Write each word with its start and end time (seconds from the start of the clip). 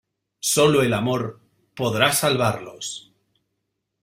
Sólo 0.55 0.81
el 0.81 0.95
amor 0.95 1.41
podrá 1.75 2.11
salvarlos. 2.11 3.13